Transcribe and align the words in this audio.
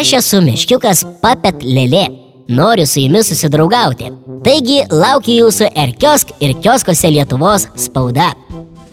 Aš 0.00 0.12
esu 0.18 0.40
meškiukas 0.40 1.04
Papet 1.22 1.62
Lelė. 1.62 2.06
Noriu 2.48 2.86
su 2.88 3.02
jumis 3.02 3.28
susidraugauti. 3.28 4.08
Taigi 4.44 4.78
laukiu 4.88 5.34
jūsų 5.42 5.68
ir 5.82 5.92
kiosk 6.00 6.30
ir 6.40 6.54
kioskose 6.62 7.10
Lietuvos 7.12 7.66
spauda. 7.76 8.30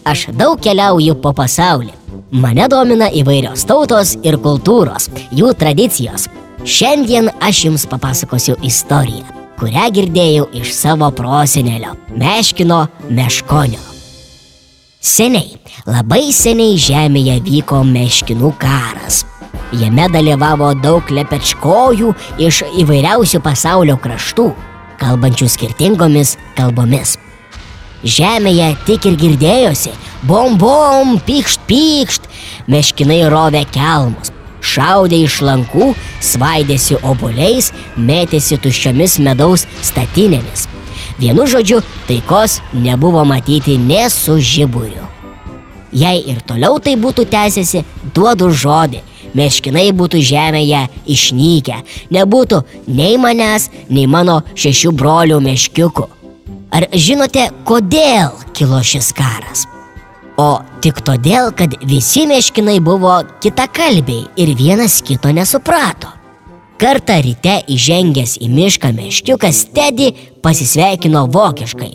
Aš 0.04 0.26
daug 0.36 0.60
keliauju 0.60 1.16
po 1.22 1.32
pasaulį. 1.32 1.94
Mane 2.36 2.66
domina 2.68 3.08
įvairios 3.08 3.64
tautos 3.68 4.16
ir 4.26 4.36
kultūros, 4.44 5.08
jų 5.32 5.54
tradicijos. 5.56 6.26
Šiandien 6.66 7.30
aš 7.40 7.64
jums 7.64 7.86
papasakosiu 7.88 8.58
istoriją, 8.66 9.24
kurią 9.60 9.86
girdėjau 9.98 10.50
iš 10.60 10.74
savo 10.74 11.08
prosenelio- 11.10 11.94
Meškino 12.20 12.86
Meškonio. 13.08 13.80
Seniai, 15.00 15.56
labai 15.86 16.32
seniai 16.32 16.76
žemėje 16.76 17.40
vyko 17.46 17.80
Meškinų 17.86 18.52
karas. 18.58 19.24
Jame 19.74 20.06
dalyvavo 20.12 20.70
daug 20.78 21.08
lepečkojų 21.10 22.12
iš 22.38 22.62
įvairiausių 22.82 23.40
pasaulio 23.42 23.96
kraštų, 23.98 24.50
kalbančių 25.00 25.48
skirtingomis 25.50 26.36
kalbomis. 26.54 27.16
Žemėje 28.06 28.68
tik 28.86 29.08
ir 29.10 29.16
girdėjosi 29.18 29.94
bom 30.22 30.54
bom, 30.60 31.16
pykšt 31.26 31.66
pykšt, 31.66 32.28
meškinai 32.70 33.24
rovė 33.32 33.64
kelmus, 33.74 34.30
šaudė 34.62 35.24
iš 35.26 35.40
lankų, 35.42 35.90
svaidėsi 36.22 37.00
obuoliais, 37.02 37.72
mėtėsi 37.98 38.60
tuščiomis 38.62 39.18
medaus 39.26 39.66
statinėmis. 39.82 40.68
Vienu 41.18 41.46
žodžiu, 41.50 41.80
taikos 42.06 42.60
nebuvo 42.72 43.24
matyti 43.24 43.78
ne 43.80 44.06
su 44.12 44.38
žiburiu. 44.38 45.06
Jei 45.96 46.22
ir 46.28 46.42
toliau 46.46 46.78
tai 46.82 46.96
būtų 47.00 47.24
tęsiasi, 47.32 47.84
duodu 48.14 48.50
žodį, 48.52 49.00
meškinai 49.36 49.90
būtų 49.96 50.20
žemėje 50.30 50.82
išnykę, 51.12 51.78
nebūtų 52.16 52.62
nei 52.88 53.16
manęs, 53.20 53.70
nei 53.90 54.06
mano 54.10 54.40
šešių 54.54 54.92
brolių 54.96 55.40
meškiukų. 55.46 56.08
Ar 56.76 56.88
žinote, 56.92 57.48
kodėl 57.64 58.34
kilo 58.56 58.82
šis 58.84 59.12
karas? 59.16 59.64
O 60.36 60.58
tik 60.84 61.00
todėl, 61.06 61.48
kad 61.56 61.78
visi 61.88 62.26
meškinai 62.28 62.76
buvo 62.84 63.22
kitakalbiai 63.40 64.26
ir 64.36 64.52
vienas 64.58 64.98
kito 65.04 65.32
nesuprato. 65.32 66.12
Kartą 66.76 67.16
ryte 67.24 67.54
įžengęs 67.72 68.34
į 68.44 68.50
mišką 68.52 68.90
meškiukas 68.98 69.62
Teddy 69.72 70.10
pasisveikino 70.44 71.24
vokiškai, 71.32 71.94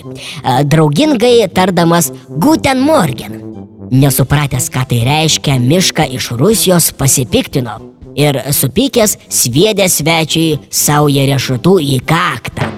draugingai 0.66 1.45
tardamas 1.53 2.09
Guten 2.42 2.81
Morgen. 2.81 3.51
Nesupratęs, 3.92 4.70
ką 4.72 4.86
tai 4.88 5.02
reiškia, 5.03 5.58
mišką 5.59 6.06
iš 6.16 6.30
Rusijos 6.39 6.86
pasipiktino 6.95 7.73
ir 8.16 8.38
supykęs 8.56 9.17
sviedė 9.28 9.89
svečiui 9.92 10.59
saują 10.72 11.25
riešutų 11.28 11.73
į 11.83 11.98
kaktą. 12.08 12.70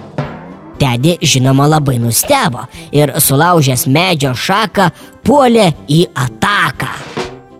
Teddy 0.81 1.19
žinoma 1.21 1.67
labai 1.69 1.99
nustebo 2.01 2.65
ir 2.91 3.13
sulaužęs 3.21 3.85
medžio 3.85 4.31
šaką 4.33 4.87
puolė 5.21 5.67
į 5.85 6.07
ataką. 6.17 6.89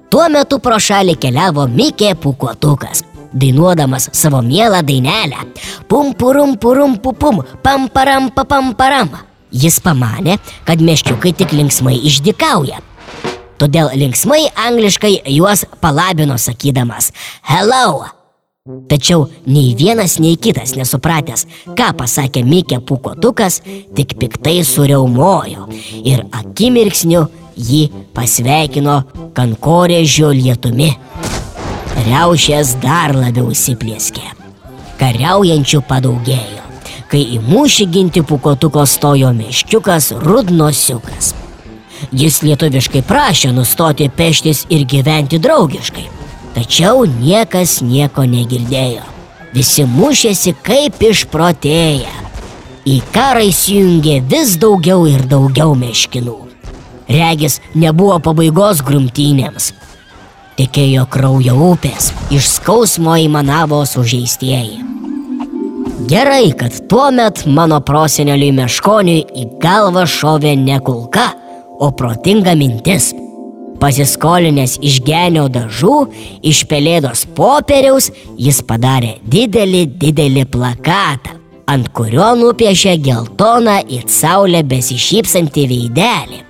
Tuo 0.09 0.25
metu 0.33 0.57
pro 0.57 0.79
šalį 0.81 1.13
keliavo 1.21 1.67
Mikė 1.69 2.15
Pukuotukas 2.17 3.03
dainuodamas 3.33 4.09
savo 4.13 4.41
mielą 4.41 4.81
dainelę. 4.81 5.45
Pum 5.87 6.13
purum 6.13 6.57
purum 6.57 6.97
pupum, 6.97 7.43
pam 7.61 7.85
param 7.89 8.31
papam 8.31 8.73
param. 8.73 9.13
Jis 9.53 9.77
pamanė, 9.85 10.39
kad 10.65 10.81
meškiukai 10.81 11.35
tik 11.37 11.53
linksmai 11.53 11.99
išdikauja. 12.09 12.81
Todėl 13.63 13.93
linksmai 13.95 14.49
angliškai 14.59 15.21
juos 15.31 15.61
palabino 15.79 16.35
sakydamas 16.35 17.13
Hello! 17.47 18.03
Tačiau 18.91 19.29
nei 19.47 19.69
vienas, 19.79 20.17
nei 20.19 20.35
kitas 20.35 20.73
nesupratęs, 20.75 21.45
ką 21.77 21.87
pasakė 21.95 22.41
Mikė 22.43 22.81
Pukotukas, 22.83 23.61
tik 23.95 24.17
piktai 24.19 24.57
suriaumojo 24.67 25.69
ir 26.03 26.25
akimirksniu 26.35 27.21
jį 27.55 27.85
pasveikino 28.15 28.97
kankorėžio 29.37 30.33
lietumi. 30.35 30.89
Riaušės 32.03 32.73
dar 32.83 33.15
labiau 33.15 33.53
įsiplėskė. 33.55 34.25
Kariaujančių 34.99 35.79
padaugėjo, 35.87 36.67
kai 37.07 37.23
į 37.37 37.39
mūšį 37.47 37.87
ginti 37.95 38.25
pukotuko 38.27 38.83
stojo 38.83 39.31
meškiukas 39.39 40.11
rudnosiukas. 40.19 41.31
Jis 42.11 42.41
lietuviškai 42.45 43.03
prašė 43.07 43.51
nustoti 43.55 44.09
peštis 44.09 44.65
ir 44.73 44.85
gyventi 44.89 45.39
draugiškai, 45.43 46.05
tačiau 46.55 47.05
niekas 47.09 47.79
nieko 47.85 48.25
negirdėjo. 48.29 49.05
Visi 49.53 49.85
mušėsi 49.85 50.55
kaip 50.65 51.01
išprotėję. 51.03 52.19
Į 52.89 52.97
karą 53.13 53.45
įsijungė 53.47 54.17
vis 54.27 54.57
daugiau 54.59 55.05
ir 55.07 55.23
daugiau 55.29 55.77
meškinų. 55.77 56.39
Regis 57.13 57.61
nebuvo 57.77 58.17
pabaigos 58.23 58.81
grumtynėms 58.83 59.71
tekėjo 60.57 61.05
kraujo 61.09 61.55
upės, 61.71 62.11
iš 62.33 62.49
skausmo 62.57 63.15
įmanavo 63.19 63.81
sužeistieji. 63.89 64.81
Gerai, 66.09 66.51
kad 66.57 66.75
tuo 66.91 67.09
met 67.15 67.45
mano 67.47 67.79
proseneliui 67.85 68.51
meškoniui 68.57 69.23
į 69.39 69.45
galvą 69.63 70.03
šovė 70.09 70.55
ne 70.59 70.79
kulka, 70.83 71.29
o 71.79 71.91
protinga 71.91 72.55
mintis. 72.55 73.11
Pasiskolinęs 73.81 74.77
iš 74.85 75.01
genio 75.03 75.49
dažų, 75.51 75.95
iš 76.45 76.63
pelėdos 76.69 77.25
popieriaus, 77.35 78.11
jis 78.39 78.61
padarė 78.63 79.17
didelį, 79.27 79.83
didelį 79.99 80.45
plakatą, 80.53 81.35
ant 81.67 81.89
kurio 81.95 82.31
nupiešė 82.39 82.95
geltoną 83.03 83.81
į 83.89 84.03
saulę 84.07 84.63
besišypsantį 84.69 85.67
veidelį. 85.73 86.41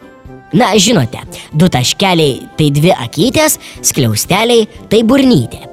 Na, 0.53 0.75
žinote, 0.77 1.23
du 1.57 1.69
taškeliai 1.73 2.43
tai 2.59 2.69
dvi 2.75 2.91
akytės, 2.93 3.57
skliausteliai 3.81 4.67
tai 4.91 5.01
burnytė. 5.01 5.63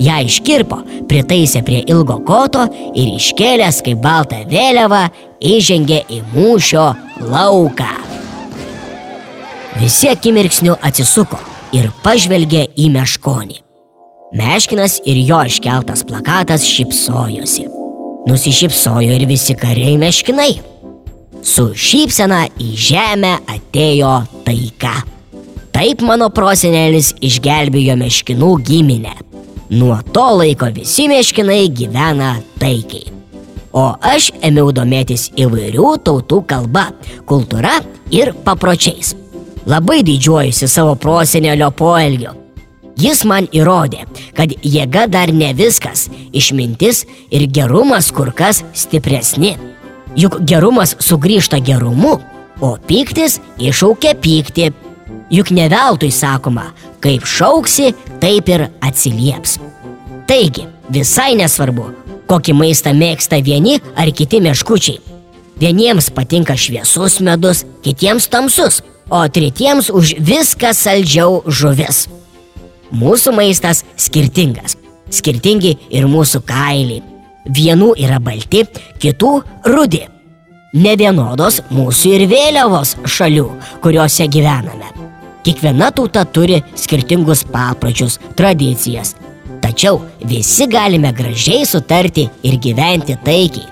Ja 0.00 0.16
iškirpo, 0.24 0.78
pritaisė 1.10 1.60
prie 1.66 1.82
ilgo 1.92 2.16
koto 2.24 2.64
ir 2.94 3.10
iškėlęs 3.18 3.82
kaip 3.84 4.00
baltą 4.00 4.46
vėliavą 4.48 5.02
įžengė 5.44 6.06
į 6.08 6.22
mūšio 6.32 6.86
lauką. 7.28 8.09
Visi 9.78 10.08
akimirksniu 10.10 10.74
atsisuko 10.82 11.38
ir 11.76 11.90
pažvelgė 12.02 12.64
į 12.74 12.88
meškonį. 12.90 13.60
Meškinas 14.34 14.98
ir 15.06 15.20
jo 15.26 15.38
iškeltas 15.46 16.02
plakatas 16.06 16.64
šipsojosi. 16.66 17.68
Nusišypsojo 18.26 19.14
ir 19.14 19.26
visi 19.30 19.54
kariai 19.58 19.96
meškinai. 19.98 20.50
Su 21.46 21.70
šypsena 21.74 22.44
į 22.60 22.72
žemę 22.88 23.36
atėjo 23.48 24.16
taika. 24.46 24.96
Taip 25.70 26.02
mano 26.02 26.28
prosenelis 26.34 27.14
išgelbėjo 27.22 27.96
meškinų 28.02 28.50
giminę. 28.66 29.14
Nuo 29.70 30.00
to 30.12 30.26
laiko 30.42 30.66
visi 30.74 31.06
meškinai 31.08 31.62
gyvena 31.70 32.34
taikiai. 32.58 33.14
O 33.70 33.86
aš 34.02 34.32
ėmiau 34.42 34.74
domėtis 34.74 35.28
įvairių 35.38 35.94
tautų 36.02 36.42
kalba, 36.50 36.88
kultūra 37.22 37.78
ir 38.10 38.34
papročiais. 38.44 39.14
Labai 39.70 40.02
didžiuojusi 40.02 40.68
savo 40.68 40.94
prosenelio 40.94 41.70
poelgiu. 41.70 42.32
Jis 42.98 43.20
man 43.24 43.46
įrodė, 43.54 44.02
kad 44.34 44.50
jėga 44.66 45.04
dar 45.06 45.30
ne 45.32 45.52
viskas, 45.54 46.08
išmintis 46.34 47.04
ir 47.30 47.44
gerumas 47.46 48.08
kur 48.10 48.32
kas 48.34 48.64
stipresni. 48.74 49.52
Juk 50.18 50.40
gerumas 50.42 50.96
sugrįžta 50.98 51.60
gerumu, 51.62 52.16
o 52.58 52.72
piktis 52.88 53.38
iššaukia 53.62 54.16
pyktį. 54.18 54.66
Juk 55.30 55.54
ne 55.54 55.68
veltui 55.70 56.10
sakoma, 56.10 56.72
kaip 56.98 57.22
šauksi, 57.22 57.92
taip 58.20 58.50
ir 58.50 58.66
atsilieps. 58.82 59.60
Taigi, 60.26 60.66
visai 60.90 61.36
nesvarbu, 61.38 61.92
kokį 62.26 62.58
maistą 62.58 62.90
mėgsta 62.96 63.38
vieni 63.38 63.78
ar 63.94 64.10
kiti 64.10 64.42
meškučiai. 64.42 64.98
Vieniems 65.62 66.10
patinka 66.16 66.56
šviesus 66.58 67.20
medus, 67.22 67.62
kitiems 67.84 68.26
tamsus, 68.32 68.80
o 69.10 69.22
tretiems 69.28 69.90
už 69.90 70.16
viską 70.18 70.72
saldžiau 70.76 71.42
žuvis. 71.46 72.06
Mūsų 72.90 73.34
maistas 73.36 73.84
skirtingas, 73.98 74.78
skirtingi 75.14 75.76
ir 75.94 76.08
mūsų 76.10 76.42
kailiai, 76.46 77.02
Vienų 77.48 77.94
yra 77.98 78.20
balti, 78.20 78.66
kitų 79.00 79.30
rudi. 79.72 80.02
Nevienodos 80.76 81.62
mūsų 81.72 82.12
ir 82.18 82.26
vėliavos 82.30 82.94
šalių, 83.08 83.46
kuriuose 83.82 84.28
gyvename. 84.30 84.92
Kiekviena 85.42 85.88
tauta 85.96 86.26
turi 86.28 86.60
skirtingus 86.76 87.46
papročius, 87.48 88.18
tradicijas. 88.36 89.16
Tačiau 89.64 90.02
visi 90.20 90.68
galime 90.70 91.14
gražiai 91.16 91.64
sutarti 91.66 92.28
ir 92.44 92.60
gyventi 92.60 93.16
taikiai. 93.24 93.66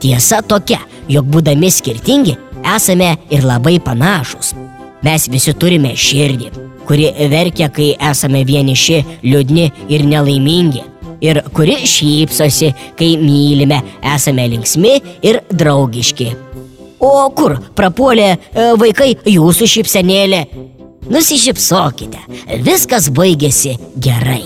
Tiesa 0.00 0.40
tokia, 0.40 0.78
jog 1.10 1.26
būdami 1.28 1.68
skirtingi, 1.70 2.38
esame 2.76 3.16
ir 3.28 3.44
labai 3.44 3.76
panašus. 3.84 4.54
Mes 5.04 5.26
visi 5.32 5.54
turime 5.56 5.94
širdį, 5.96 6.50
kuri 6.88 7.08
verkia, 7.32 7.70
kai 7.72 7.94
esame 8.10 8.42
vieniši, 8.48 9.00
liūdni 9.24 9.66
ir 9.92 10.04
nelaimingi. 10.08 10.84
Ir 11.24 11.42
kuri 11.52 11.76
šypsosi, 11.84 12.70
kai 12.96 13.10
mylime, 13.20 13.82
esame 14.14 14.46
linksmi 14.48 14.94
ir 15.28 15.42
draugiški. 15.52 16.30
O 17.00 17.28
kur 17.36 17.56
prapuolė 17.76 18.28
e, 18.32 18.38
vaikai 18.80 19.14
jūsų 19.28 19.68
šypsenėlė? 19.74 20.42
Nusišypsokite, 21.10 22.20
viskas 22.64 23.08
baigėsi 23.16 23.76
gerai. 23.96 24.44